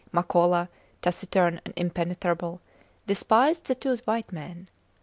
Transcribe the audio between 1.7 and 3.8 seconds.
impenetrable, despised the